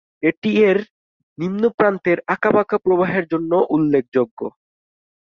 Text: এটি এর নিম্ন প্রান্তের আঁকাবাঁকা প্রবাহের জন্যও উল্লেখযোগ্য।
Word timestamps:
এটি 0.23 0.51
এর 0.63 0.77
নিম্ন 1.37 1.63
প্রান্তের 1.77 2.17
আঁকাবাঁকা 2.33 2.77
প্রবাহের 2.77 3.25
জন্যও 3.31 3.63
উল্লেখযোগ্য। 3.75 4.39